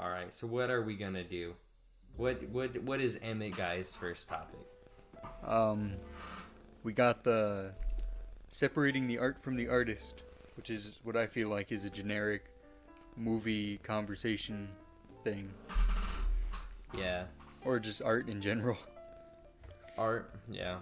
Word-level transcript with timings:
All 0.00 0.10
right. 0.10 0.32
So 0.32 0.46
what 0.46 0.70
are 0.70 0.82
we 0.82 0.96
gonna 0.96 1.24
do? 1.24 1.54
What 2.16 2.42
what 2.50 2.80
what 2.82 3.00
is 3.00 3.18
Emmett 3.22 3.56
Guy's 3.56 3.96
first 3.96 4.28
topic? 4.28 4.60
Um, 5.44 5.92
we 6.84 6.92
got 6.92 7.24
the 7.24 7.72
separating 8.48 9.06
the 9.08 9.18
art 9.18 9.42
from 9.42 9.56
the 9.56 9.68
artist, 9.68 10.22
which 10.56 10.70
is 10.70 10.98
what 11.02 11.16
I 11.16 11.26
feel 11.26 11.48
like 11.48 11.72
is 11.72 11.84
a 11.84 11.90
generic 11.90 12.44
movie 13.16 13.78
conversation 13.78 14.68
thing, 15.24 15.50
Yeah. 16.96 17.24
or 17.64 17.80
just 17.80 18.00
art 18.02 18.28
in 18.28 18.40
general. 18.40 18.78
Art. 19.96 20.30
Yeah. 20.48 20.78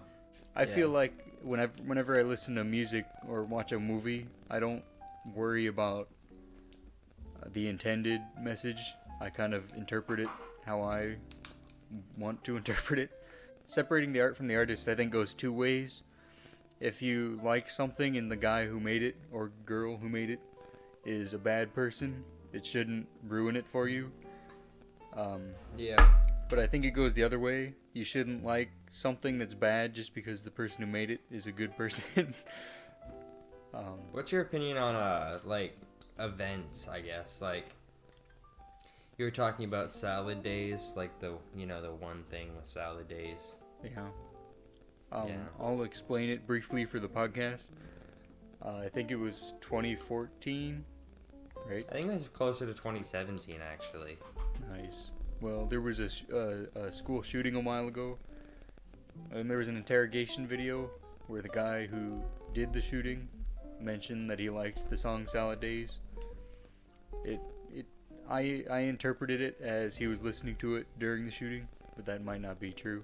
I 0.55 0.65
Yeah. 0.65 0.75
feel 0.75 0.89
like 0.91 1.13
whenever 1.43 1.73
whenever 1.85 2.19
I 2.19 2.23
listen 2.23 2.55
to 2.57 2.65
music 2.65 3.07
or 3.27 3.45
watch 3.45 3.73
a 3.73 3.81
movie, 3.81 4.29
I 4.51 4.59
don't 4.61 4.85
worry 5.35 5.67
about 5.67 6.09
the 7.53 7.69
intended 7.69 8.21
message. 8.39 8.93
I 9.21 9.31
kind 9.31 9.55
of 9.55 9.65
interpret 9.77 10.21
it 10.21 10.29
how 10.65 10.83
I 10.83 11.17
want 12.19 12.45
to 12.45 12.57
interpret 12.57 12.99
it. 12.99 13.11
Separating 13.67 14.13
the 14.13 14.21
art 14.21 14.37
from 14.37 14.47
the 14.49 14.55
artist, 14.57 14.87
I 14.89 14.95
think, 14.95 15.13
goes 15.13 15.35
two 15.35 15.53
ways. 15.53 16.03
If 16.79 17.03
you 17.03 17.41
like 17.43 17.71
something 17.71 18.17
and 18.17 18.31
the 18.31 18.37
guy 18.37 18.67
who 18.67 18.79
made 18.79 19.03
it 19.03 19.17
or 19.33 19.51
girl 19.65 19.97
who 19.97 20.09
made 20.09 20.31
it 20.31 20.41
is 21.05 21.33
a 21.33 21.39
bad 21.39 21.75
person, 21.75 22.23
it 22.53 22.65
shouldn't 22.67 23.07
ruin 23.27 23.57
it 23.57 23.65
for 23.73 23.89
you. 23.89 24.11
Um, 25.15 25.51
Yeah. 25.77 25.97
but 26.51 26.59
I 26.59 26.67
think 26.67 26.85
it 26.85 26.91
goes 26.91 27.15
the 27.15 27.25
other 27.25 27.39
way. 27.39 27.75
You 27.95 28.05
shouldn't 28.05 28.45
like 28.45 28.71
something 28.93 29.39
that's 29.39 29.55
bad 29.55 29.95
just 29.95 30.15
because 30.15 30.43
the 30.43 30.51
person 30.51 30.85
who 30.85 30.87
made 30.91 31.11
it 31.11 31.21
is 31.31 31.47
a 31.47 31.53
good 31.53 31.75
person. 31.79 32.35
um, 33.75 33.99
What's 34.13 34.31
your 34.31 34.43
opinion 34.43 34.77
on 34.77 34.95
uh 34.95 35.39
like 35.45 35.77
events? 36.19 36.89
I 36.89 37.01
guess 37.01 37.41
like 37.41 37.65
you 39.19 39.25
were 39.25 39.31
talking 39.31 39.65
about 39.65 39.93
salad 39.93 40.43
days, 40.43 40.93
like 40.97 41.19
the 41.19 41.35
you 41.55 41.67
know 41.67 41.81
the 41.83 41.93
one 41.93 42.25
thing 42.29 42.55
with 42.57 42.69
salad 42.69 43.09
days. 43.09 43.55
yeah. 43.83 44.09
Um, 45.13 45.29
Yeah. 45.29 45.37
I'll 45.61 45.83
explain 45.83 46.31
it 46.31 46.47
briefly 46.47 46.85
for 46.85 46.99
the 46.99 47.09
podcast. 47.09 47.69
Uh, 48.65 48.79
I 48.85 48.89
think 48.89 49.11
it 49.11 49.17
was 49.17 49.55
2014, 49.61 50.85
right? 51.69 51.87
I 51.89 51.93
think 51.93 52.07
it 52.07 52.13
was 52.13 52.29
closer 52.29 52.67
to 52.67 52.73
2017 52.75 53.61
actually. 53.61 54.19
Nice. 54.71 55.11
Well, 55.41 55.67
there 55.67 55.81
was 55.81 56.01
a, 56.01 56.09
sh- 56.09 56.25
uh, 56.33 56.65
a 56.75 56.91
school 56.91 57.23
shooting 57.23 57.55
a 57.55 57.61
while 57.61 57.87
ago, 57.89 58.19
and 59.31 59.49
there 59.51 59.59
was 59.59 59.69
an 59.69 59.77
interrogation 59.77 60.47
video 60.47 60.91
where 61.29 61.43
the 61.43 61.49
guy 61.51 61.87
who 61.87 62.23
did 62.55 62.73
the 62.73 62.81
shooting 62.81 63.29
mentioned 63.81 64.31
that 64.31 64.39
he 64.39 64.49
liked 64.51 64.89
the 64.91 64.97
song 64.97 65.27
"Salad 65.27 65.61
Days." 65.61 66.01
It, 67.25 67.33
it, 67.33 67.41
I, 68.29 68.65
I 68.71 68.81
interpreted 68.81 69.41
it 69.41 69.61
as 69.61 69.97
he 69.97 70.07
was 70.07 70.23
listening 70.23 70.57
to 70.57 70.77
it 70.77 70.87
during 70.99 71.25
the 71.27 71.31
shooting, 71.33 71.69
but 71.95 72.07
that 72.07 72.25
might 72.25 72.41
not 72.41 72.59
be 72.61 72.73
true. 72.73 73.03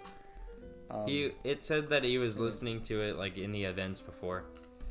Um, 0.90 1.06
he 1.06 1.30
it 1.44 1.64
said 1.64 1.88
that 1.90 2.04
he 2.04 2.18
was 2.18 2.36
yeah. 2.36 2.42
listening 2.44 2.80
to 2.82 3.00
it 3.02 3.16
like 3.16 3.38
in 3.38 3.52
the 3.52 3.64
events 3.64 4.00
before. 4.00 4.44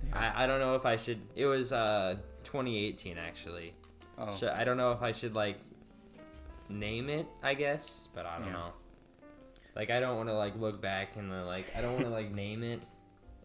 yeah. 0.08 0.34
I, 0.36 0.44
I 0.44 0.48
don't 0.48 0.60
know 0.60 0.76
if 0.76 0.86
I 0.86 0.98
should. 0.98 1.20
It 1.36 1.46
was 1.46 1.72
uh 1.74 2.16
2018 2.44 3.18
actually. 3.18 3.72
oh, 4.18 4.34
So 4.34 4.54
I 4.58 4.64
don't 4.64 4.78
know 4.78 4.92
if 4.94 5.02
I 5.02 5.12
should 5.12 5.36
like 5.36 5.58
name 6.70 7.10
it. 7.10 7.28
I 7.44 7.54
guess, 7.54 8.08
but 8.16 8.26
I 8.26 8.38
don't 8.40 8.48
Yeah. 8.48 8.54
know. 8.54 8.74
Like 9.76 9.90
I 9.92 10.00
don't 10.00 10.18
want 10.18 10.30
to 10.30 10.34
like 10.36 10.56
look 10.60 10.82
back 10.82 11.18
and 11.18 11.32
then 11.32 11.46
like 11.46 11.76
I 11.76 11.82
don't 11.82 11.94
want 11.94 12.06
to 12.06 12.12
like 12.12 12.34
name 12.46 12.64
it 12.64 12.84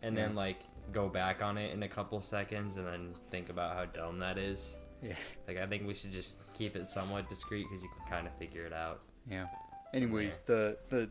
and 0.02 0.16
then 0.16 0.34
like 0.34 0.60
go 0.92 1.08
back 1.08 1.42
on 1.42 1.58
it 1.58 1.72
in 1.74 1.82
a 1.82 1.88
couple 1.88 2.20
seconds 2.20 2.76
and 2.76 2.86
then 2.86 3.14
think 3.30 3.50
about 3.50 3.76
how 3.76 3.84
dumb 3.86 4.18
that 4.20 4.38
is. 4.38 4.76
Yeah, 5.02 5.14
Like 5.46 5.58
I 5.58 5.66
think 5.66 5.86
we 5.86 5.94
should 5.94 6.12
just 6.12 6.38
keep 6.54 6.76
it 6.76 6.88
somewhat 6.88 7.28
discreet 7.28 7.66
because 7.68 7.82
you 7.82 7.88
can 7.88 8.10
kind 8.10 8.26
of 8.26 8.34
figure 8.38 8.64
it 8.64 8.72
out. 8.72 9.00
yeah. 9.30 9.46
Anyways, 9.94 10.40
the 10.46 10.76
the 10.90 11.08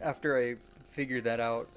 after 0.00 0.38
I 0.38 0.56
figured 0.92 1.24
that 1.24 1.40
out, 1.40 1.68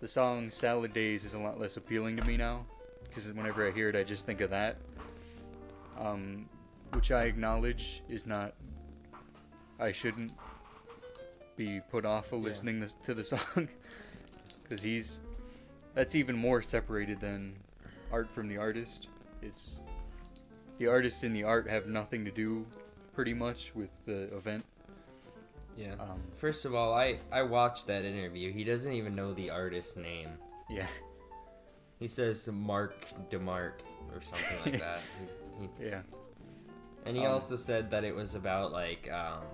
the 0.00 0.08
song 0.08 0.50
"Salad 0.50 0.94
Days" 0.94 1.24
is 1.24 1.34
a 1.34 1.38
lot 1.38 1.58
less 1.60 1.76
appealing 1.76 2.16
to 2.16 2.24
me 2.24 2.36
now, 2.36 2.64
because 3.04 3.26
whenever 3.28 3.66
I 3.66 3.72
hear 3.72 3.88
it, 3.88 3.96
I 3.96 4.04
just 4.04 4.24
think 4.24 4.40
of 4.40 4.50
that. 4.50 4.76
Um, 5.98 6.48
which 6.92 7.10
I 7.10 7.24
acknowledge 7.24 8.02
is 8.08 8.24
not. 8.24 8.54
I 9.80 9.92
shouldn't 9.92 10.32
be 11.56 11.80
put 11.90 12.04
off 12.04 12.32
of 12.32 12.40
listening 12.40 12.80
this, 12.80 12.94
to 13.04 13.14
the 13.14 13.24
song, 13.24 13.68
because 14.62 14.82
he's. 14.82 15.20
That's 15.94 16.14
even 16.14 16.36
more 16.36 16.62
separated 16.62 17.20
than 17.20 17.56
art 18.12 18.30
from 18.32 18.48
the 18.48 18.56
artist. 18.56 19.08
It's 19.42 19.80
the 20.78 20.86
artist 20.86 21.22
and 21.24 21.34
the 21.34 21.44
art 21.44 21.68
have 21.68 21.86
nothing 21.86 22.24
to 22.24 22.30
do, 22.30 22.66
pretty 23.14 23.34
much, 23.34 23.72
with 23.74 23.90
the 24.06 24.34
event. 24.36 24.64
Yeah. 25.76 25.92
Um, 26.00 26.20
First 26.36 26.64
of 26.64 26.74
all, 26.74 26.92
I 26.94 27.18
I 27.32 27.42
watched 27.42 27.86
that 27.86 28.04
interview. 28.04 28.52
He 28.52 28.64
doesn't 28.64 28.92
even 28.92 29.14
know 29.14 29.32
the 29.34 29.50
artist's 29.50 29.96
name. 29.96 30.30
yeah, 30.68 30.86
He 32.00 32.08
says 32.08 32.48
Mark 32.48 33.06
DeMark 33.30 33.74
or 34.12 34.20
something 34.20 34.72
like 34.72 34.80
that. 34.86 35.00
He, 35.60 35.66
he, 35.84 35.88
yeah, 35.90 36.02
and 37.06 37.16
he 37.16 37.24
Um, 37.26 37.32
also 37.34 37.56
said 37.56 37.90
that 37.92 38.04
it 38.04 38.14
was 38.14 38.34
about 38.34 38.72
like 38.72 39.08
um, 39.12 39.44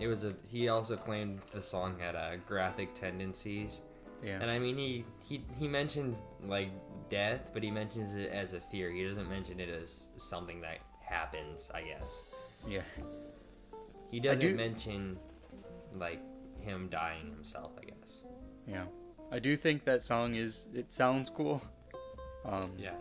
it 0.00 0.06
was 0.08 0.24
a. 0.24 0.32
He 0.50 0.68
also 0.68 0.96
claimed 0.96 1.40
the 1.52 1.60
song 1.60 1.98
had 1.98 2.16
uh, 2.16 2.36
graphic 2.46 2.94
tendencies. 2.94 3.82
Yeah. 4.22 4.38
And 4.40 4.50
I 4.50 4.58
mean, 4.58 4.76
he 4.76 5.04
he 5.22 5.42
he 5.58 5.68
mentioned 5.68 6.18
like 6.46 6.70
death, 7.08 7.50
but 7.52 7.62
he 7.62 7.70
mentions 7.70 8.16
it 8.16 8.30
as 8.30 8.52
a 8.54 8.60
fear. 8.60 8.90
He 8.90 9.04
doesn't 9.04 9.28
mention 9.28 9.60
it 9.60 9.68
as 9.68 10.08
something 10.16 10.60
that 10.62 10.78
happens. 11.00 11.70
I 11.74 11.82
guess 11.82 12.24
yeah. 12.68 12.82
he 14.10 14.20
doesn't 14.20 14.46
do- 14.46 14.56
mention 14.56 15.18
like 15.94 16.20
him 16.60 16.88
dying 16.88 17.30
himself. 17.30 17.72
I 17.80 17.84
guess. 17.84 18.24
Yeah, 18.66 18.84
I 19.30 19.38
do 19.38 19.56
think 19.56 19.84
that 19.84 20.02
song 20.02 20.34
is. 20.34 20.66
It 20.74 20.92
sounds 20.92 21.30
cool. 21.30 21.62
Um, 22.44 22.72
Yeah. 22.78 22.94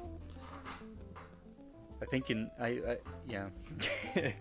I 2.01 2.05
think 2.05 2.29
in 2.29 2.49
I, 2.59 2.67
I 2.67 2.97
yeah. 3.27 3.47
the 4.15 4.33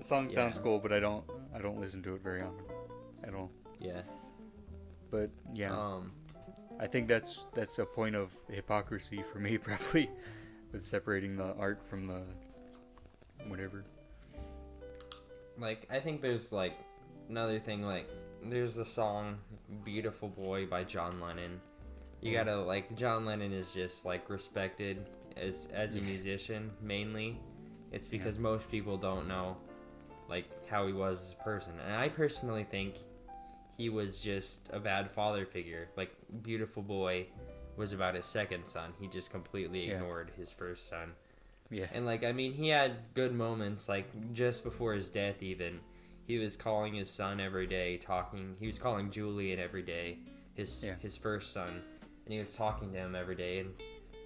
song 0.00 0.28
Yeah. 0.28 0.34
sounds 0.34 0.58
cool, 0.58 0.78
but 0.78 0.92
I 0.92 1.00
don't 1.00 1.24
I 1.54 1.58
don't 1.58 1.80
listen 1.80 2.02
to 2.02 2.14
it 2.14 2.22
very 2.22 2.40
often 2.40 2.64
at 3.24 3.34
all. 3.34 3.50
Yeah. 3.80 4.02
But 5.12 5.30
yeah, 5.54 5.72
Um. 5.72 6.10
I 6.80 6.88
think 6.88 7.06
that's 7.06 7.38
that's 7.54 7.78
a 7.78 7.84
point 7.84 8.16
of 8.16 8.30
hypocrisy 8.50 9.22
for 9.32 9.38
me 9.38 9.58
probably, 9.66 10.10
with 10.72 10.84
separating 10.84 11.36
the 11.36 11.54
art 11.54 11.80
from 11.88 12.08
the 12.08 12.22
whatever. 13.46 13.84
Like 15.58 15.86
I 15.90 16.00
think 16.00 16.22
there's 16.22 16.50
like 16.50 16.72
another 17.28 17.60
thing 17.60 17.82
like 17.82 18.08
there's 18.42 18.74
the 18.74 18.84
song 18.86 19.38
"Beautiful 19.84 20.28
Boy" 20.28 20.66
by 20.66 20.82
John 20.84 21.20
Lennon. 21.20 21.60
You 22.20 22.32
Yeah. 22.32 22.44
gotta 22.44 22.56
like 22.62 22.96
John 22.96 23.26
Lennon 23.26 23.52
is 23.52 23.72
just 23.74 24.04
like 24.06 24.28
respected 24.30 25.06
as 25.36 25.68
as 25.74 25.94
a 25.94 25.98
Yeah. 26.00 26.06
musician 26.06 26.70
mainly. 26.80 27.38
It's 27.92 28.08
Yeah. 28.08 28.12
because 28.18 28.38
most 28.38 28.70
people 28.70 28.96
don't 28.96 29.28
know 29.28 29.56
like 30.28 30.46
how 30.66 30.86
he 30.86 30.94
was 30.94 31.22
as 31.22 31.32
a 31.38 31.44
person, 31.44 31.74
and 31.80 31.94
I 31.94 32.08
personally 32.08 32.64
think 32.64 32.96
he 33.76 33.88
was 33.88 34.20
just 34.20 34.68
a 34.72 34.78
bad 34.80 35.10
father 35.10 35.44
figure. 35.46 35.88
Like 35.96 36.14
"Beautiful 36.42 36.82
Boy" 36.82 37.26
was 37.76 37.92
about 37.92 38.14
his 38.14 38.26
second 38.26 38.66
son. 38.66 38.92
He 39.00 39.06
just 39.08 39.30
completely 39.30 39.86
Yeah. 39.88 39.94
ignored 39.94 40.30
his 40.36 40.50
first 40.52 40.88
son. 40.88 41.12
Yeah, 41.70 41.86
And 41.92 42.04
like 42.04 42.22
I 42.22 42.32
mean, 42.32 42.52
he 42.52 42.68
had 42.68 42.96
good 43.14 43.32
moments. 43.34 43.88
Like 43.88 44.06
just 44.34 44.62
before 44.62 44.92
his 44.94 45.08
death, 45.08 45.42
even 45.42 45.80
he 46.26 46.38
was 46.38 46.56
calling 46.56 46.94
his 46.94 47.10
son 47.10 47.40
every 47.40 47.66
day, 47.66 47.96
talking. 47.96 48.56
He 48.60 48.66
was 48.66 48.78
calling 48.78 49.10
Julian 49.10 49.58
every 49.58 49.82
day, 49.82 50.18
his 50.54 50.84
Yeah. 50.84 50.96
his 51.00 51.16
first 51.16 51.52
son, 51.52 51.82
and 52.24 52.32
he 52.32 52.38
was 52.38 52.54
talking 52.54 52.92
to 52.92 52.98
him 52.98 53.14
every 53.14 53.34
day. 53.36 53.60
And 53.60 53.74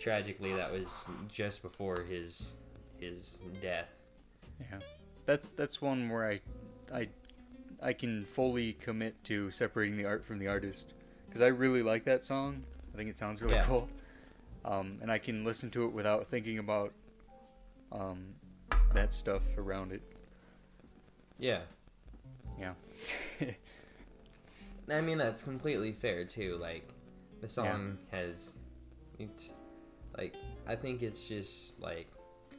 tragically, 0.01 0.53
that 0.55 0.73
was 0.73 1.07
just 1.29 1.63
before 1.63 2.03
his 2.03 2.55
his 2.99 3.39
death. 3.63 3.89
yeah. 4.61 4.81
That's 5.25 5.51
that's 5.51 5.81
one 5.81 6.09
where 6.09 6.29
I 6.29 6.41
I 6.93 7.09
I 7.83 7.93
can 7.93 8.25
fully 8.25 8.73
commit 8.75 9.23
to 9.25 9.51
separating 9.51 9.97
the 9.97 10.07
art 10.07 10.25
from 10.25 10.39
the 10.39 10.49
artist 10.49 10.93
because 11.27 11.43
I 11.43 11.49
really 11.49 11.83
like 11.83 12.05
that 12.05 12.25
song. 12.25 12.65
I 12.93 12.97
think 12.97 13.11
it 13.11 13.19
sounds 13.19 13.43
really 13.43 13.55
Yeah. 13.55 13.65
cool, 13.65 13.89
um, 14.65 14.99
and 15.03 15.11
I 15.13 15.19
can 15.19 15.45
listen 15.45 15.71
to 15.73 15.85
it 15.85 15.93
without 15.93 16.29
thinking 16.29 16.59
about 16.59 16.93
um, 17.93 18.35
that 18.95 19.13
stuff 19.13 19.43
around 19.59 19.93
it. 19.93 20.03
Yeah, 21.39 21.61
Yeah, 22.59 22.73
I 24.91 25.01
mean 25.03 25.19
that's 25.19 25.43
completely 25.43 25.93
fair 25.93 26.25
too. 26.25 26.57
Like 26.57 26.89
the 27.43 27.49
song 27.49 27.99
has, 28.11 28.55
it's 29.19 29.53
like 30.17 30.35
I 30.67 30.75
think 30.77 31.03
it's 31.03 31.29
just 31.29 31.79
like 31.81 32.09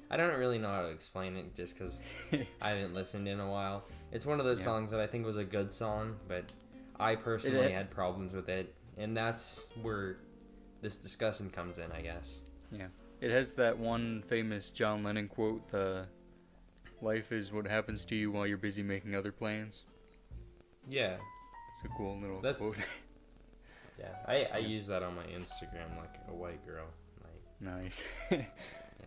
I 0.09 0.17
don't 0.17 0.37
really 0.39 0.57
know 0.57 0.69
how 0.69 0.81
to 0.83 0.89
explain 0.89 1.35
it 1.35 1.55
just 1.55 1.77
because 1.77 1.99
I 2.61 2.69
haven't 2.69 2.93
listened 2.93 3.27
in 3.27 3.39
a 3.39 3.49
while. 3.49 3.83
It's 4.11 4.25
one 4.25 4.39
of 4.39 4.45
those 4.45 4.59
Yeah. 4.59 4.65
songs 4.65 4.91
that 4.91 4.99
I 4.99 5.07
think 5.07 5.25
was 5.25 5.37
a 5.37 5.43
good 5.43 5.71
song, 5.71 6.15
but 6.27 6.51
I 6.99 7.15
personally 7.15 7.71
had 7.71 7.91
problems 7.91 8.33
with 8.33 8.49
it, 8.49 8.73
and 8.97 9.15
that's 9.15 9.67
where 9.81 10.17
this 10.81 10.95
discussion 10.97 11.49
comes 11.49 11.77
in, 11.77 11.91
I 11.91 12.01
guess. 12.01 12.41
Yeah. 12.71 12.87
It 13.21 13.31
has 13.31 13.53
that 13.55 13.77
one 13.77 14.23
famous 14.27 14.69
John 14.71 15.03
Lennon 15.03 15.27
quote: 15.27 15.67
"the 15.71 16.05
life 17.01 17.31
is 17.31 17.51
what 17.51 17.67
happens 17.67 18.05
to 18.05 18.15
you 18.15 18.31
while 18.31 18.47
you're 18.47 18.57
busy 18.57 18.83
making 18.83 19.15
other 19.15 19.31
plans. 19.31 19.83
Yeah, 20.87 21.17
It's 21.75 21.83
a 21.83 21.89
cool 21.97 22.19
little 22.19 22.39
That's- 22.41 22.57
quote. 22.61 22.77
yeah. 23.99 24.15
I 24.25 24.45
I 24.53 24.57
use 24.59 24.87
that 24.87 25.03
on 25.03 25.15
my 25.15 25.23
Instagram 25.25 25.97
like 25.97 26.15
a 26.29 26.33
white 26.33 26.65
girl. 26.65 26.85
Like 27.23 27.61
nice. 27.61 28.01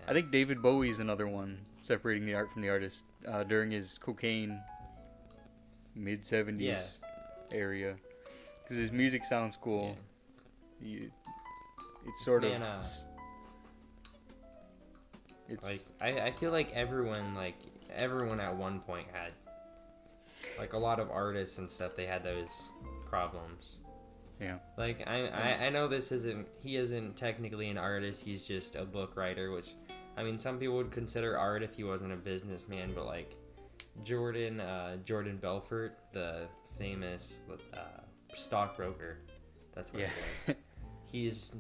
I 0.09 0.13
think 0.13 0.31
David 0.31 0.61
Bowie 0.63 0.91
is 0.91 1.01
another 1.01 1.29
one 1.29 1.59
separating 1.81 2.27
the 2.27 2.35
art 2.35 2.53
from 2.53 2.63
the 2.63 2.69
artist 2.69 3.05
uh, 3.27 3.45
during 3.45 3.71
his 3.71 3.97
cocaine 3.99 4.61
mid 5.95 6.23
70s 6.23 6.61
Yeah. 6.61 6.83
area 7.53 7.97
because 8.63 8.77
his 8.77 8.91
music 8.93 9.25
sounds 9.25 9.57
cool. 9.57 9.97
Yeah. 10.81 10.89
You, 10.89 11.11
it's 12.07 12.25
sort 12.25 12.43
Man, 12.43 12.63
of 12.63 12.69
uh, 12.69 12.85
it's 15.49 15.65
Like 15.65 15.85
I, 16.01 16.21
I 16.21 16.31
feel 16.31 16.53
like 16.53 16.73
everyone 16.73 17.35
like 17.35 17.57
everyone 17.95 18.41
at 18.41 18.57
one 18.57 18.81
point 18.81 19.09
had 19.13 19.33
like 20.59 20.73
a 20.73 20.79
lot 20.79 21.01
of 21.01 21.11
artists 21.11 21.59
and 21.59 21.71
stuff 21.71 21.97
they 21.97 22.07
had 22.07 22.23
those 22.23 22.71
problems. 23.09 23.77
Yeah. 24.41 24.57
Like 24.77 25.05
I, 25.07 25.27
I 25.29 25.67
I 25.67 25.71
know 25.71 25.87
this 25.87 26.13
isn't 26.13 26.49
he 26.63 26.77
isn't 26.77 27.17
technically 27.17 27.69
an 27.69 27.79
artist, 27.79 28.25
he's 28.25 28.47
just 28.47 28.75
a 28.77 28.85
book 28.85 29.17
writer, 29.17 29.51
which 29.51 29.75
I 30.17 30.23
mean 30.23 30.39
some 30.39 30.59
people 30.59 30.77
would 30.77 30.91
consider 30.91 31.37
art 31.37 31.63
if 31.63 31.75
he 31.75 31.85
wasn't 31.85 32.13
a 32.13 32.17
businessman, 32.17 32.93
but 32.95 33.07
like 33.07 33.35
Jordan 34.03 34.61
uh, 34.61 34.97
Jordan 35.05 35.37
Belfort, 35.37 35.99
the 36.13 36.49
famous 36.79 37.43
uh, 37.75 38.01
stockbroker. 38.35 39.19
That's 39.75 39.93
what 39.93 40.03
yeah. 40.03 40.09
it 40.47 40.49
was 40.49 40.57
he's 41.11 41.55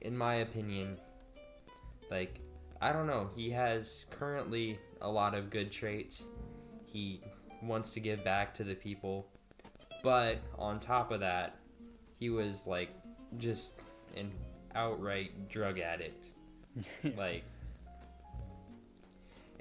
in 0.00 0.16
my 0.16 0.36
opinion 0.36 0.96
like 2.10 2.40
i 2.80 2.92
don't 2.92 3.06
know 3.06 3.28
he 3.34 3.50
has 3.50 4.06
currently 4.10 4.78
a 5.02 5.10
lot 5.10 5.34
of 5.34 5.50
good 5.50 5.70
traits 5.70 6.26
he 6.86 7.20
wants 7.62 7.92
to 7.92 8.00
give 8.00 8.24
back 8.24 8.54
to 8.54 8.64
the 8.64 8.74
people 8.74 9.26
but 10.02 10.38
on 10.58 10.80
top 10.80 11.10
of 11.10 11.20
that 11.20 11.56
he 12.18 12.30
was 12.30 12.66
like 12.66 12.90
just 13.38 13.74
an 14.16 14.30
outright 14.74 15.48
drug 15.48 15.78
addict 15.78 16.26
like 17.16 17.44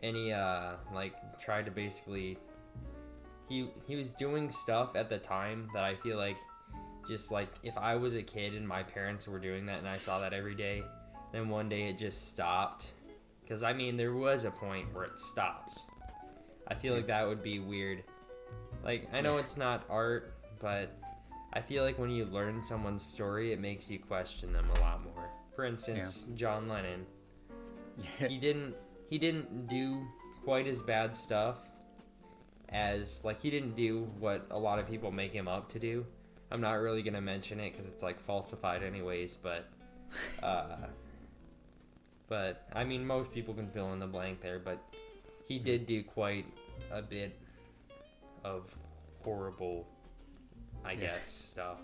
and 0.02 0.16
he 0.16 0.32
uh 0.32 0.74
like 0.94 1.14
tried 1.40 1.66
to 1.66 1.72
basically 1.72 2.38
he 3.50 3.70
he 3.88 3.96
was 3.96 4.10
doing 4.12 4.52
stuff 4.52 4.96
at 4.96 5.10
the 5.10 5.18
time 5.18 5.68
that 5.74 5.84
i 5.84 5.96
feel 5.96 6.18
like 6.18 6.38
just 7.08 7.32
like 7.32 7.50
if 7.64 7.78
I 7.78 7.96
was 7.96 8.16
a 8.16 8.22
kid 8.22 8.54
and 8.54 8.68
my 8.68 8.84
parents 8.84 9.28
were 9.28 9.40
doing 9.40 9.66
that 9.66 9.80
and 9.80 9.88
I 9.88 9.98
saw 9.98 10.20
that 10.20 10.34
every 10.34 10.56
day, 10.56 10.84
then 11.32 11.50
one 11.50 11.70
day 11.70 11.90
it 11.90 11.98
just 11.98 12.30
stopped. 12.30 12.94
Because 13.42 13.64
I 13.64 13.74
mean, 13.74 13.98
there 13.98 14.14
was 14.14 14.46
a 14.46 14.52
point 14.52 14.94
where 14.94 15.04
it 15.04 15.20
stops. 15.20 15.86
I 16.68 16.76
feel 16.76 16.94
like 16.94 17.08
that 17.08 17.28
would 17.28 17.44
be 17.44 17.60
weird. 17.60 18.04
Like, 18.84 19.10
I 19.14 19.22
know 19.22 19.38
it's 19.38 19.58
not 19.58 19.84
art, 19.90 20.36
but 20.60 20.98
I 21.54 21.62
feel 21.62 21.84
like 21.84 22.00
when 22.00 22.10
you 22.10 22.26
learn 22.26 22.66
someone's 22.66 23.04
story, 23.04 23.54
it 23.54 23.60
makes 23.60 23.90
you 23.90 24.00
question 24.00 24.52
them 24.52 24.68
a 24.76 24.80
lot 24.80 25.04
more. 25.04 25.30
For 25.56 25.66
instance, 25.66 26.26
John 26.36 26.68
Lennon. 26.68 27.06
yeah. 28.20 28.28
He 28.28 28.38
didn't 28.38 28.76
he 29.10 29.20
didn't 29.20 29.68
do 29.68 30.04
quite 30.44 30.66
as 30.66 30.82
bad 30.82 31.16
stuff 31.16 31.58
as 32.70 33.24
like 33.24 33.42
he 33.42 33.52
didn't 33.52 33.76
do 33.76 34.10
what 34.20 34.48
a 34.50 34.58
lot 34.58 34.80
of 34.80 34.88
people 34.88 35.12
make 35.12 35.32
him 35.32 35.48
up 35.48 35.70
to 35.74 35.80
do. 35.80 36.06
I'm 36.52 36.62
not 36.62 36.74
really 36.74 37.04
gonna 37.04 37.22
mention 37.22 37.60
it 37.60 37.72
because 37.72 37.88
it's 37.88 38.02
like 38.02 38.20
falsified 38.20 38.84
anyways, 38.84 39.36
but 39.36 39.70
uh, 40.42 40.78
but 42.28 42.68
I 42.74 42.84
mean 42.84 43.06
most 43.06 43.32
people 43.32 43.54
can 43.54 43.70
fill 43.70 43.94
in 43.94 44.00
the 44.00 44.08
blank 44.08 44.42
there, 44.42 44.60
but 44.60 44.84
he 45.48 45.60
did 45.60 45.86
do 45.86 46.04
quite 46.04 46.46
a 46.92 47.02
bit 47.02 47.38
of 48.44 48.74
horrible, 49.24 49.88
I 50.86 50.92
Yeah. 50.94 51.00
guess, 51.18 51.32
stuff. 51.32 51.80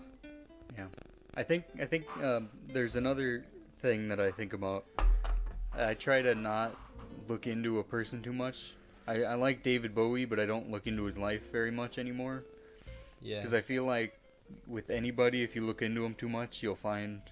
Yeah, 0.76 0.86
I 1.34 1.42
think 1.42 1.64
I 1.80 1.84
think 1.86 2.04
um, 2.22 2.48
there's 2.72 2.96
another 2.96 3.44
thing 3.80 4.08
that 4.08 4.20
I 4.20 4.30
think 4.30 4.52
about. 4.52 4.84
I 5.74 5.94
try 5.94 6.22
to 6.22 6.34
not 6.34 6.74
look 7.28 7.46
into 7.46 7.78
a 7.78 7.84
person 7.84 8.22
too 8.22 8.32
much. 8.32 8.74
I, 9.06 9.22
I 9.24 9.34
like 9.34 9.62
David 9.62 9.94
Bowie, 9.94 10.24
but 10.24 10.38
I 10.38 10.46
don't 10.46 10.70
look 10.70 10.86
into 10.86 11.04
his 11.04 11.16
life 11.16 11.50
very 11.50 11.70
much 11.70 11.98
anymore 11.98 12.44
Yeah. 13.20 13.38
because 13.40 13.54
I 13.54 13.60
feel 13.62 13.84
like 13.84 14.18
with 14.66 14.90
anybody, 14.90 15.42
if 15.42 15.54
you 15.56 15.64
look 15.64 15.80
into 15.82 16.02
them 16.02 16.14
too 16.14 16.28
much, 16.28 16.62
you'll 16.62 16.76
find 16.76 17.22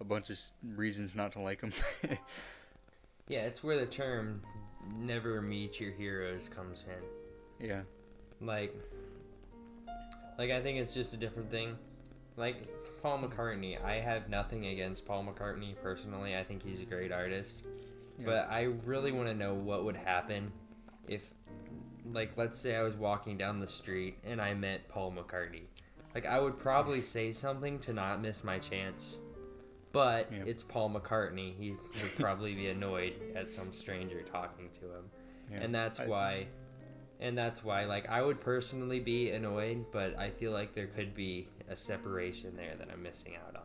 a 0.00 0.04
bunch 0.04 0.30
of 0.30 0.38
reasons 0.76 1.14
not 1.14 1.32
to 1.32 1.40
like 1.40 1.60
them. 1.60 1.72
Yeah, 3.28 3.40
it's 3.40 3.62
where 3.62 3.78
the 3.78 3.86
term 3.86 4.42
"never 4.98 5.40
meet 5.40 5.80
your 5.80 5.92
heroes" 5.92 6.48
comes 6.48 6.86
in. 7.60 7.66
yeah, 7.68 7.82
like 8.40 8.74
like 10.38 10.50
i 10.50 10.60
think 10.60 10.78
it's 10.78 10.94
just 10.94 11.14
a 11.14 11.16
different 11.16 11.50
thing. 11.50 11.76
Like 12.36 12.56
paul 13.02 13.18
mccartney 13.18 13.82
i 13.84 13.94
have 13.94 14.28
nothing 14.28 14.66
against 14.66 15.04
paul 15.06 15.24
mccartney 15.24 15.74
personally. 15.82 16.36
I 16.36 16.44
think 16.44 16.62
he's 16.62 16.80
a 16.80 16.84
great 16.84 17.12
artist. 17.12 17.64
Yeah. 18.18 18.26
but 18.26 18.48
i 18.50 18.62
really 18.84 19.12
want 19.12 19.28
to 19.28 19.34
know 19.34 19.54
what 19.54 19.84
would 19.84 19.96
happen 19.96 20.52
if 21.08 21.32
like 22.12 22.32
let's 22.36 22.58
say 22.58 22.74
i 22.76 22.82
was 22.82 22.94
walking 22.96 23.36
down 23.38 23.58
the 23.58 23.66
street 23.66 24.18
and 24.24 24.40
i 24.40 24.54
met 24.54 24.88
paul 24.88 25.12
mccartney. 25.12 25.62
Like 26.14 26.26
i 26.26 26.38
would 26.38 26.58
probably 26.58 27.02
say 27.02 27.32
something 27.32 27.78
to 27.80 27.92
not 27.92 28.20
miss 28.22 28.42
my 28.44 28.58
chance. 28.58 29.18
But 29.92 30.32
Yeah. 30.32 30.44
it's 30.46 30.62
paul 30.62 30.88
mccartney. 30.90 31.54
He 31.58 31.72
would 31.72 32.16
probably 32.18 32.54
be 32.54 32.68
annoyed 32.68 33.12
at 33.36 33.52
some 33.52 33.72
stranger 33.74 34.22
talking 34.22 34.70
to 34.80 34.86
him. 34.86 35.04
Yeah. 35.50 35.58
and 35.62 35.74
that's 35.74 36.00
I- 36.00 36.06
why 36.06 36.46
and 37.22 37.38
that's 37.38 37.64
why 37.64 37.84
like 37.84 38.08
i 38.08 38.20
would 38.20 38.40
personally 38.40 39.00
be 39.00 39.30
annoyed 39.30 39.86
but 39.92 40.18
i 40.18 40.28
feel 40.28 40.52
like 40.52 40.74
there 40.74 40.88
could 40.88 41.14
be 41.14 41.48
a 41.70 41.76
separation 41.76 42.54
there 42.56 42.74
that 42.78 42.88
i'm 42.92 43.02
missing 43.02 43.36
out 43.36 43.56
on 43.56 43.62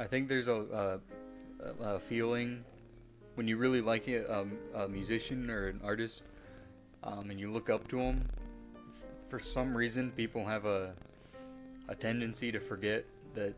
I 0.00 0.06
think 0.06 0.28
there's 0.28 0.48
a, 0.48 0.98
a, 1.62 1.84
a 1.84 2.00
feeling 2.00 2.64
when 3.34 3.46
you 3.46 3.58
really 3.58 3.82
like 3.82 4.08
a, 4.08 4.24
um, 4.34 4.52
a 4.74 4.88
musician 4.88 5.50
or 5.50 5.68
an 5.68 5.78
artist, 5.84 6.22
um, 7.04 7.28
and 7.28 7.38
you 7.38 7.52
look 7.52 7.68
up 7.68 7.86
to 7.88 7.96
them. 7.98 8.26
For 9.28 9.38
some 9.38 9.76
reason, 9.76 10.10
people 10.12 10.46
have 10.46 10.64
a 10.64 10.94
a 11.88 11.94
tendency 11.94 12.50
to 12.50 12.60
forget 12.60 13.04
that 13.34 13.54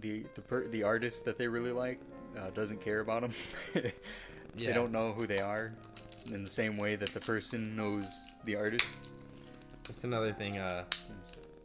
the 0.00 0.24
the 0.34 0.40
per, 0.40 0.66
the 0.68 0.82
artist 0.82 1.26
that 1.26 1.36
they 1.36 1.46
really 1.46 1.72
like 1.72 2.00
uh, 2.38 2.48
doesn't 2.54 2.80
care 2.80 3.00
about 3.00 3.20
them. 3.74 3.92
Yeah. 4.56 4.68
They 4.68 4.72
don't 4.72 4.92
know 4.92 5.12
who 5.12 5.26
they 5.26 5.38
are, 5.38 5.74
in 6.32 6.44
the 6.44 6.50
same 6.50 6.76
way 6.76 6.96
that 6.96 7.10
the 7.10 7.20
person 7.20 7.76
knows 7.76 8.04
the 8.44 8.56
artist. 8.56 9.10
that's 9.86 10.04
another 10.04 10.32
thing 10.32 10.56
uh 10.58 10.84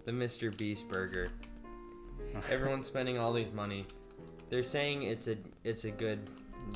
the 0.06 0.12
mr 0.12 0.56
beast 0.58 0.88
burger 0.89 1.27
everyone's 2.51 2.88
spending 2.88 3.18
all 3.18 3.34
these 3.34 3.53
money 3.53 3.86
they're 4.50 4.63
saying 4.63 5.03
it's 5.03 5.27
a 5.27 5.36
it's 5.63 5.86
a 5.86 5.91
good 5.91 6.20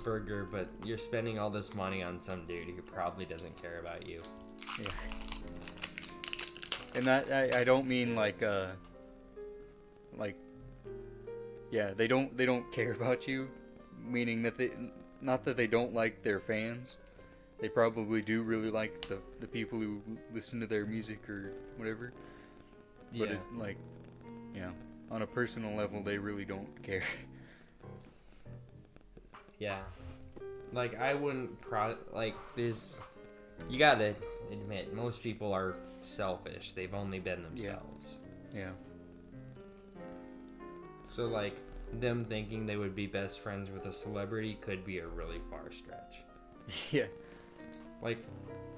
burger 0.03 0.47
but 0.51 0.69
you're 0.85 0.97
spending 0.97 1.37
all 1.39 1.49
this 1.49 1.73
money 1.75 2.01
on 2.03 2.21
some 2.21 2.45
dude 2.47 2.67
who 2.69 2.81
probably 2.81 3.25
doesn't 3.25 3.55
care 3.61 3.79
about 3.79 4.09
you 4.09 4.19
Yeah. 4.79 4.87
And 6.95 7.05
that 7.05 7.31
I, 7.31 7.61
I 7.61 7.63
don't 7.63 7.85
mean 7.87 8.15
like 8.15 8.41
uh 8.41 8.67
like 10.17 10.35
yeah, 11.71 11.91
they 11.93 12.07
don't 12.07 12.35
they 12.37 12.45
don't 12.45 12.71
care 12.71 12.93
about 12.93 13.27
you, 13.27 13.49
meaning 14.01 14.41
that 14.43 14.57
they 14.57 14.71
not 15.21 15.43
that 15.45 15.57
they 15.57 15.67
don't 15.67 15.93
like 15.93 16.23
their 16.23 16.39
fans. 16.39 16.95
They 17.59 17.69
probably 17.69 18.21
do 18.21 18.41
really 18.43 18.69
like 18.69 19.01
the 19.03 19.19
the 19.39 19.47
people 19.47 19.79
who 19.79 20.01
listen 20.33 20.59
to 20.59 20.67
their 20.67 20.85
music 20.85 21.29
or 21.29 21.53
whatever. 21.77 22.13
But 23.11 23.29
yeah 23.29 23.35
it's 23.35 23.43
like 23.57 23.77
you 24.53 24.61
know, 24.61 24.71
on 25.11 25.21
a 25.21 25.27
personal 25.27 25.75
level 25.75 26.01
they 26.03 26.17
really 26.17 26.45
don't 26.45 26.83
care. 26.83 27.03
Yeah. 29.57 29.79
Like 30.73 30.99
I 30.99 31.13
wouldn't 31.13 31.61
pro 31.61 31.95
like 32.13 32.35
there's 32.55 32.99
you 33.69 33.79
got 33.79 33.99
to 33.99 34.13
admit 34.51 34.93
most 34.93 35.23
people 35.23 35.53
are 35.53 35.75
selfish. 36.01 36.73
They've 36.73 36.93
only 36.93 37.19
been 37.19 37.41
themselves. 37.41 38.19
yeah. 38.53 38.71
So 41.09 41.27
like 41.27 41.55
them 41.93 42.25
thinking 42.25 42.65
they 42.65 42.75
would 42.75 42.95
be 42.95 43.07
best 43.07 43.39
friends 43.39 43.69
with 43.71 43.85
a 43.85 43.93
celebrity 43.93 44.57
could 44.59 44.83
be 44.83 44.97
a 44.99 45.07
really 45.07 45.39
far 45.49 45.71
stretch. 45.71 46.17
Yeah. 46.91 47.05
Like 48.01 48.19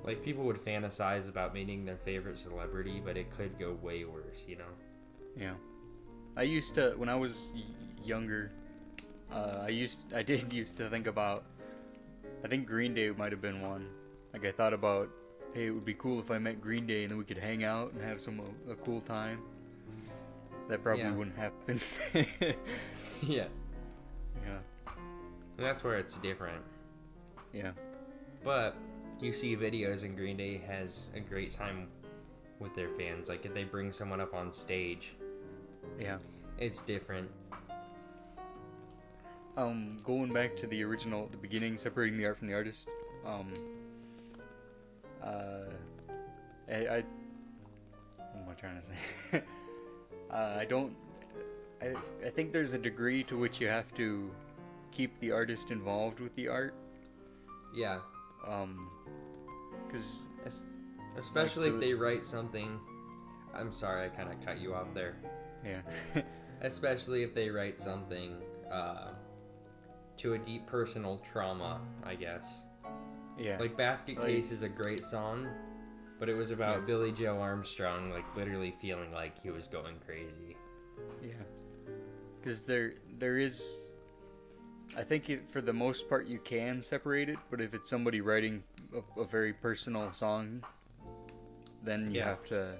like 0.04 0.24
people 0.24 0.44
would 0.46 0.64
fantasize 0.64 1.28
about 1.28 1.54
meeting 1.54 1.84
their 1.86 1.98
favorite 1.98 2.38
celebrity, 2.38 3.02
but 3.04 3.18
it 3.18 3.30
could 3.32 3.58
go 3.60 3.74
way 3.82 4.06
worse, 4.06 4.46
you 4.48 4.56
know. 4.58 4.72
Yeah, 5.38 5.54
I 6.36 6.44
used 6.44 6.76
to 6.76 6.92
when 6.98 7.10
I 7.10 7.16
was 7.16 7.50
y- 7.54 7.62
younger. 8.04 8.52
Uh, 9.32 9.66
I 9.68 9.70
used 9.70 10.14
I 10.14 10.24
did 10.24 10.54
used 10.62 10.78
to 10.78 10.90
think 10.90 11.08
about. 11.08 11.44
I 12.44 12.48
think 12.48 12.68
Green 12.68 12.94
Day 12.94 13.10
might 13.12 13.32
have 13.32 13.42
been 13.42 13.62
one. 13.62 13.88
Like 14.32 14.46
I 14.46 14.52
thought 14.52 14.74
about, 14.74 15.10
hey, 15.54 15.68
it 15.68 15.72
would 15.72 15.84
be 15.86 15.96
cool 15.96 16.20
if 16.20 16.30
I 16.32 16.38
met 16.38 16.62
Green 16.62 16.86
Day 16.86 17.02
and 17.02 17.10
then 17.12 17.18
we 17.18 17.24
could 17.26 17.38
hang 17.38 17.64
out 17.64 17.92
and 17.94 18.02
have 18.04 18.22
some 18.22 18.40
a, 18.68 18.72
a 18.72 18.76
cool 18.76 19.02
time. 19.02 19.40
That 20.70 20.84
probably 20.84 21.04
Yeah. 21.04 21.14
wouldn't 21.14 21.36
happen. 21.36 21.82
yeah. 23.24 23.46
yeah, 24.46 24.60
And 25.58 25.66
that's 25.66 25.84
where 25.84 25.98
it's 25.98 26.18
different. 26.20 26.62
yeah, 27.54 27.72
But 28.44 28.76
you 29.20 29.34
see 29.34 29.56
videos 29.56 30.04
and 30.04 30.16
Green 30.16 30.38
Day 30.38 30.62
has 30.68 31.12
a 31.16 31.20
great 31.20 31.52
time 31.52 31.88
with 32.60 32.76
their 32.76 32.90
fans. 32.90 33.30
Like 33.30 33.46
if 33.46 33.54
they 33.54 33.64
bring 33.64 33.92
someone 33.92 34.22
up 34.22 34.34
on 34.34 34.52
stage, 34.52 35.16
Yeah. 36.00 36.18
it's 36.58 36.82
different. 36.82 37.30
Um, 39.56 39.98
going 40.04 40.32
back 40.32 40.56
to 40.58 40.68
the 40.68 40.84
original, 40.84 41.28
the 41.32 41.38
beginning, 41.38 41.80
separating 41.80 42.20
the 42.20 42.26
art 42.28 42.38
from 42.38 42.48
the 42.48 42.54
artist. 42.54 42.88
Um, 43.26 43.52
uh, 45.24 45.72
I, 46.70 46.76
I 46.76 47.04
what 48.34 48.44
am 48.44 48.50
I 48.52 48.54
trying 48.54 48.80
to 48.82 48.88
say? 49.32 49.44
uh, 50.32 50.58
I 50.60 50.66
don't. 50.66 50.96
I, 51.82 51.94
I 52.26 52.30
think 52.30 52.52
there's 52.54 52.74
a 52.74 52.78
degree 52.78 53.24
to 53.24 53.38
which 53.38 53.60
you 53.60 53.68
have 53.68 53.92
to 53.96 54.30
keep 54.92 55.20
the 55.20 55.32
artist 55.32 55.72
involved 55.72 56.20
with 56.20 56.36
the 56.36 56.48
art. 56.48 56.76
Yeah, 57.74 58.00
Um, 58.46 58.90
because 59.88 60.22
especially 61.18 61.68
if 61.70 61.74
the- 61.76 61.80
they 61.80 61.94
write 61.94 62.26
something. 62.26 62.80
I'm 63.56 63.74
sorry, 63.74 64.06
I 64.06 64.10
kind 64.10 64.32
of 64.32 64.40
cut 64.46 64.60
you 64.60 64.74
off 64.76 64.94
there. 64.94 65.16
yeah, 65.66 65.82
Especially 66.62 67.24
if 67.24 67.34
they 67.34 67.50
write 67.50 67.82
something 67.82 68.36
uh, 68.72 69.14
to 70.18 70.34
a 70.34 70.38
deep 70.38 70.68
personal 70.68 71.18
trauma, 71.20 71.80
I 72.04 72.14
guess. 72.16 72.64
yeah, 73.38 73.58
Like 73.60 73.76
Basket 73.78 74.18
Like- 74.18 74.28
Case 74.28 74.52
is 74.52 74.64
a 74.64 74.70
great 74.70 75.02
song, 75.04 75.48
but 76.20 76.30
it 76.30 76.36
was 76.36 76.52
about 76.52 76.80
Yeah. 76.82 76.86
Billie 76.86 77.12
Joe 77.12 77.40
Armstrong, 77.40 78.12
like 78.12 78.26
literally 78.36 78.72
feeling 78.80 79.12
like 79.12 79.42
he 79.42 79.50
was 79.50 79.68
going 79.68 79.96
crazy. 80.06 80.56
yeah. 81.24 81.34
Because 82.42 82.62
there 82.64 82.94
there 83.18 83.38
is. 83.38 83.78
I 84.98 85.04
think 85.04 85.30
it, 85.30 85.48
for 85.52 85.62
the 85.62 85.72
most 85.74 86.10
part 86.10 86.26
you 86.28 86.40
can 86.40 86.82
separate 86.82 87.30
it, 87.30 87.38
but 87.52 87.62
if 87.62 87.74
it's 87.76 87.88
somebody 87.90 88.20
writing 88.20 88.64
a, 88.96 89.22
a 89.22 89.24
very 89.26 89.54
personal 89.54 90.12
song, 90.12 90.64
then 91.84 92.10
you 92.10 92.18
Yeah. 92.20 92.26
have 92.26 92.44
to 92.48 92.74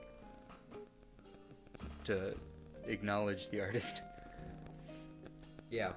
to 2.06 2.34
acknowledge 2.86 3.50
the 3.50 3.62
artist. 3.62 4.02
Yeah, 5.70 5.92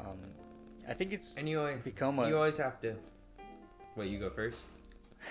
Um, 0.00 0.18
I 0.88 0.94
think 0.94 1.12
it's 1.12 1.36
and 1.36 1.46
you 1.48 1.60
always, 1.60 1.80
become 1.82 2.18
a. 2.18 2.26
you 2.28 2.36
always 2.36 2.56
have 2.56 2.80
to. 2.80 2.96
Wait, 3.94 4.10
you 4.10 4.18
go 4.18 4.30
first. 4.30 4.64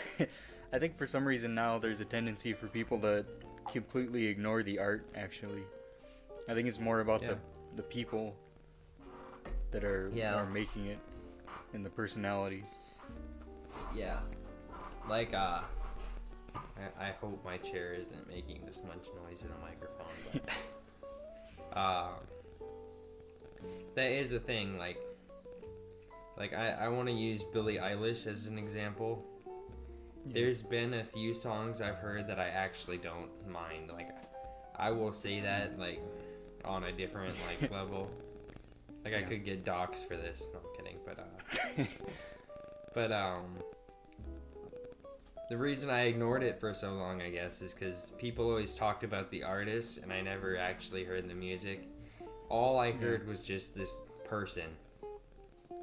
I 0.71 0.79
think 0.79 0.97
for 0.97 1.05
some 1.07 1.25
reason 1.25 1.53
now 1.55 1.79
there's 1.79 1.99
a 1.99 2.05
tendency 2.05 2.53
for 2.53 2.67
people 2.67 2.99
to 3.01 3.25
completely 3.71 4.25
ignore 4.27 4.63
the 4.63 4.79
art. 4.79 5.11
Actually, 5.15 5.63
I 6.47 6.53
think 6.53 6.67
it's 6.67 6.79
more 6.79 7.01
about 7.01 7.21
Yeah. 7.23 7.29
the 7.33 7.37
the 7.77 7.83
people 7.83 8.35
that 9.73 9.83
are 9.83 10.09
Yeah. 10.13 10.35
are 10.35 10.49
making 10.49 10.85
it 10.85 10.99
and 11.73 11.85
the 11.85 11.89
personality. 11.89 12.63
Yeah, 13.93 14.19
like 15.09 15.33
uh, 15.33 15.61
I, 16.55 17.07
I 17.07 17.11
hope 17.19 17.43
my 17.43 17.57
chair 17.57 17.93
isn't 17.93 18.29
making 18.31 18.65
this 18.65 18.83
much 18.83 19.05
noise 19.23 19.43
in 19.43 19.49
the 19.49 19.57
microphone, 19.57 20.41
but 21.71 21.77
uh, 21.77 22.09
that 23.95 24.11
is 24.11 24.33
a 24.33 24.39
thing. 24.39 24.77
Like, 24.77 24.97
like 26.37 26.53
I 26.53 26.71
I 26.71 26.87
want 26.87 27.07
to 27.07 27.13
use 27.13 27.43
Billie 27.43 27.77
Eilish 27.77 28.25
as 28.27 28.47
an 28.47 28.57
example. 28.57 29.23
There's 30.25 30.61
been 30.63 30.93
a 30.93 31.03
few 31.03 31.33
songs 31.33 31.81
I've 31.81 31.97
heard 31.97 32.27
that 32.27 32.39
I 32.39 32.47
actually 32.47 32.97
don't 32.97 33.29
mind. 33.47 33.91
Like, 33.91 34.07
I 34.75 34.89
will 34.89 35.11
say 35.11 35.41
that 35.41 35.77
like 35.77 36.01
on 36.63 36.85
a 36.85 36.91
different 36.91 37.35
like 37.47 37.69
level. 37.79 38.09
Like 39.03 39.13
I 39.13 39.21
could 39.23 39.43
get 39.43 39.65
docs 39.65 40.01
for 40.01 40.15
this. 40.15 40.49
No, 40.53 40.59
I'm 40.59 40.75
kidding. 40.77 40.97
But 41.05 41.19
uh, 41.19 41.83
but 42.93 43.11
um, 43.11 43.59
the 45.49 45.57
reason 45.57 45.89
I 45.89 46.03
ignored 46.03 46.43
it 46.43 46.59
for 46.59 46.73
so 46.73 46.93
long, 46.93 47.21
I 47.21 47.29
guess, 47.29 47.61
is 47.61 47.73
because 47.73 48.13
people 48.17 48.49
always 48.49 48.75
talked 48.75 49.03
about 49.03 49.29
the 49.29 49.43
artist, 49.43 49.97
and 49.99 50.11
I 50.11 50.21
never 50.21 50.57
actually 50.57 51.03
heard 51.03 51.29
the 51.29 51.35
music. 51.35 51.87
All 52.49 52.79
I 52.79 52.91
heard 52.91 53.27
was 53.27 53.39
just 53.39 53.75
this 53.75 54.03
person. 54.25 54.69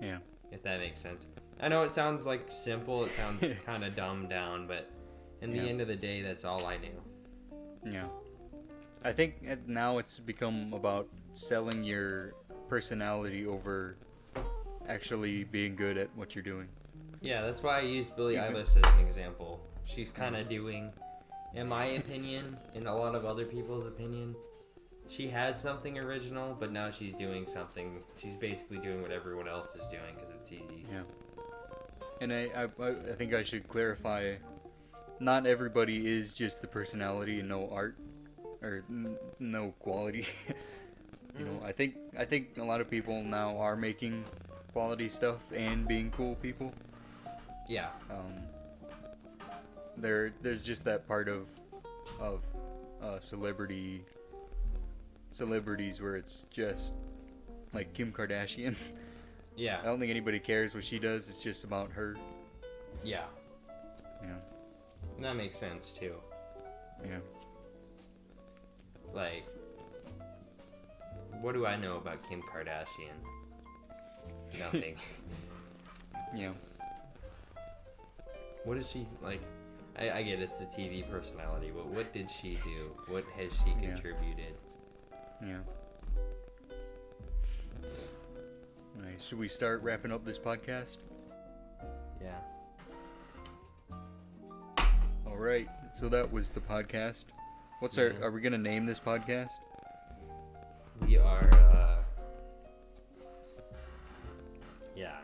Yeah. 0.00 0.18
If 0.50 0.62
that 0.62 0.80
makes 0.80 1.00
sense. 1.00 1.26
I 1.60 1.68
know 1.68 1.82
it 1.82 1.90
sounds 1.90 2.26
like 2.26 2.46
simple. 2.48 3.04
It 3.04 3.12
sounds 3.12 3.44
kind 3.66 3.84
of 3.84 3.94
dumbed 3.94 4.30
down, 4.30 4.66
but 4.66 4.90
in 5.42 5.52
the 5.52 5.60
end 5.60 5.80
of 5.80 5.88
the 5.88 5.96
day, 5.96 6.22
that's 6.22 6.44
all 6.44 6.64
I 6.66 6.78
knew. 6.78 7.02
Yeah. 7.84 8.06
I 9.04 9.12
think 9.12 9.46
now 9.66 9.98
it's 9.98 10.18
become 10.18 10.72
about 10.72 11.08
selling 11.32 11.84
your 11.84 12.34
personality 12.70 13.44
over 13.46 13.96
actually 14.88 15.42
being 15.44 15.74
good 15.74 15.98
at 15.98 16.08
what 16.14 16.34
you're 16.36 16.44
doing. 16.44 16.68
Yeah, 17.20 17.42
that's 17.42 17.62
why 17.62 17.78
I 17.78 17.82
used 17.82 18.16
Billie 18.16 18.36
Mhm. 18.36 18.52
Eilish 18.52 18.76
as 18.76 18.94
an 18.94 19.00
example. 19.00 19.60
She's 19.84 20.12
kind 20.12 20.36
of 20.36 20.48
doing, 20.48 20.92
in 21.54 21.66
my 21.68 21.84
opinion, 21.84 22.56
in 22.74 22.86
a 22.86 22.96
lot 22.96 23.14
of 23.16 23.24
other 23.26 23.44
people's 23.44 23.86
opinion, 23.86 24.36
she 25.08 25.26
had 25.26 25.58
something 25.58 25.98
original, 25.98 26.56
but 26.58 26.70
now 26.70 26.90
she's 26.92 27.12
doing 27.14 27.46
something. 27.48 28.02
She's 28.16 28.36
basically 28.36 28.78
doing 28.78 29.02
what 29.02 29.10
everyone 29.10 29.48
else 29.48 29.74
is 29.74 29.84
doing 29.88 30.14
because 30.14 30.30
it's 30.36 30.52
easy. 30.52 30.86
Yeah. 30.90 31.02
And 32.20 32.32
I, 32.32 32.50
I, 32.54 32.88
I 33.10 33.14
think 33.16 33.34
I 33.34 33.42
should 33.42 33.68
clarify 33.68 34.36
not 35.18 35.44
everybody 35.46 36.06
is 36.06 36.32
just 36.34 36.60
the 36.62 36.68
personality 36.68 37.40
and 37.40 37.48
no 37.48 37.68
art 37.70 37.96
or 38.62 38.84
n- 38.88 39.16
no 39.40 39.74
quality. 39.80 40.26
you 41.40 41.46
know, 41.46 41.58
I 41.64 41.72
think 41.72 41.94
I 42.18 42.26
think 42.26 42.58
a 42.58 42.62
lot 42.64 42.82
of 42.82 42.90
people 42.90 43.24
now 43.24 43.56
are 43.56 43.74
making 43.74 44.24
quality 44.74 45.08
stuff 45.08 45.40
and 45.54 45.88
being 45.88 46.10
cool 46.10 46.34
people. 46.36 46.70
Yeah, 47.66 47.88
Um, 48.10 48.34
there 49.96 50.32
there's 50.42 50.62
just 50.62 50.84
that 50.84 51.08
part 51.08 51.28
of 51.28 51.46
of 52.20 52.42
uh, 53.02 53.18
celebrity 53.20 54.04
celebrities 55.32 56.02
where 56.02 56.16
it's 56.16 56.44
just 56.50 56.92
like 57.72 57.94
Kim 57.94 58.12
Kardashian. 58.12 58.76
Yeah. 59.56 59.80
I 59.82 59.84
don't 59.84 59.98
think 60.00 60.10
anybody 60.10 60.38
cares 60.38 60.74
what 60.74 60.84
she 60.84 60.98
does. 60.98 61.28
It's 61.28 61.40
just 61.40 61.64
about 61.64 61.90
her. 61.92 62.16
yeah. 63.04 63.24
Yeah. 64.22 64.36
And 65.16 65.24
that 65.24 65.36
makes 65.36 65.58
sense 65.58 65.92
too. 65.92 66.14
Yeah. 67.04 67.18
Like, 69.12 69.44
what 71.40 71.54
do 71.54 71.66
I 71.66 71.76
know 71.76 71.96
about 71.96 72.18
Kim 72.28 72.42
Kardashian? 72.42 73.16
Nothing. 74.58 74.96
Yeah. 76.32 76.52
what 78.62 78.76
is 78.76 78.88
she 78.88 79.04
like? 79.20 79.40
I, 79.98 80.10
I 80.18 80.22
get 80.22 80.38
it's 80.38 80.60
a 80.60 80.64
TV 80.66 81.02
personality, 81.10 81.72
but 81.74 81.88
what 81.88 82.12
did 82.14 82.30
she 82.30 82.54
do? 82.62 82.92
What 83.08 83.24
has 83.36 83.52
she 83.58 83.72
contributed? 83.84 84.54
Yeah. 85.44 85.56
Alright, 88.96 89.20
should 89.20 89.40
we 89.40 89.48
start 89.48 89.82
wrapping 89.82 90.12
up 90.12 90.24
this 90.24 90.38
podcast? 90.38 90.98
Yeah. 92.22 92.38
All 95.26 95.36
right. 95.36 95.68
So 95.94 96.08
that 96.10 96.30
was 96.30 96.50
the 96.52 96.60
podcast. 96.60 97.24
What's 97.80 97.98
our? 97.98 98.14
Are 98.22 98.30
we 98.30 98.40
gonna 98.40 98.56
name 98.58 98.86
this 98.86 99.00
podcast? 99.00 99.54
We 101.06 101.18
are, 101.18 101.50
uh. 101.54 101.96
Yeah. 104.96 105.16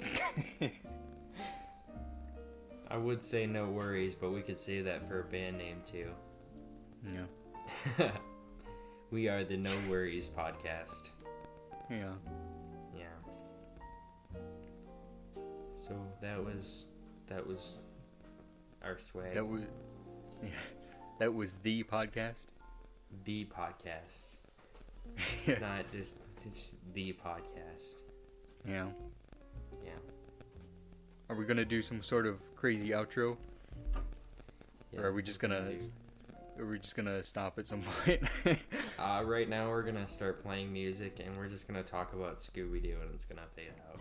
I 2.90 2.96
would 2.96 3.22
say 3.22 3.46
no 3.46 3.66
worries, 3.66 4.14
but 4.14 4.30
we 4.32 4.42
could 4.42 4.58
say 4.58 4.82
that 4.82 5.06
for 5.08 5.20
a 5.20 5.24
band 5.24 5.58
name 5.58 5.80
too. 5.86 6.10
Yeah. 7.04 8.10
we 9.10 9.28
are 9.28 9.44
the 9.44 9.56
No 9.56 9.72
Worries 9.88 10.28
podcast. 10.28 11.10
Yeah. 11.88 12.12
Yeah. 12.96 13.04
So 15.74 15.94
that 16.20 16.44
was 16.44 16.86
that 17.28 17.46
was 17.46 17.78
our 18.82 18.98
swag. 18.98 19.34
That 19.34 19.46
was. 19.46 19.62
Yeah. 20.42 20.48
That 21.18 21.34
was 21.34 21.56
the 21.62 21.82
podcast. 21.84 22.46
the 23.24 23.44
podcast, 23.44 24.36
not 25.60 25.86
just 25.92 26.16
it's 26.44 26.76
the 26.94 27.12
podcast. 27.12 27.96
Yeah. 28.66 28.86
Yeah. 29.84 29.90
Are 31.28 31.36
we 31.36 31.44
gonna 31.44 31.64
do 31.64 31.82
some 31.82 32.02
sort 32.02 32.26
of 32.26 32.38
crazy 32.56 32.88
outro, 32.90 33.36
yeah. 34.92 35.00
or 35.00 35.06
are 35.08 35.12
we 35.12 35.22
just 35.22 35.40
gonna? 35.40 35.70
Are 36.58 36.66
we 36.66 36.78
just 36.78 36.94
gonna 36.94 37.22
stop 37.22 37.58
at 37.58 37.66
some 37.68 37.82
point? 38.04 38.22
Uh, 38.98 39.22
right 39.24 39.48
now 39.48 39.68
we're 39.68 39.82
gonna 39.82 40.06
start 40.08 40.42
playing 40.42 40.70
music 40.72 41.20
and 41.24 41.34
we're 41.36 41.48
just 41.48 41.66
gonna 41.66 41.82
talk 41.82 42.12
about 42.12 42.38
Scooby 42.40 42.82
Doo 42.82 42.96
and 43.00 43.14
it's 43.14 43.24
gonna 43.24 43.46
fade 43.54 43.72
out. 43.88 44.00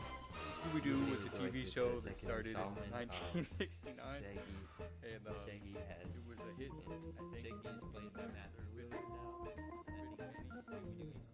Scooby 0.60 0.84
Doo 0.84 1.00
was 1.10 1.32
a 1.34 1.38
TV 1.38 1.64
the 1.66 1.72
show 1.72 1.90
that 1.96 2.18
started 2.18 2.52
in 2.52 2.60
1969, 2.92 3.96
Shaggy, 3.96 4.40
and 5.04 5.28
um, 5.28 5.34
Shaggy 5.46 5.76
has. 5.88 6.12
it 6.12 6.30
was 6.30 6.40
a 6.40 6.62
hit. 6.62 6.72
I 6.76 7.34
think. 7.34 7.46
Shaggy 7.64 7.86
played 7.94 8.14
by 8.14 8.22
Matt 8.24 8.52
Really? 8.76 8.90
Willis 8.90 9.08
now. 9.10 9.29
I 10.72 10.76
think 10.76 10.84
many 11.00 11.29